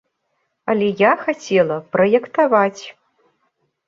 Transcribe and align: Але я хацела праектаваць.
Але 0.73 0.85
я 1.01 1.11
хацела 1.25 1.77
праектаваць. 1.97 2.83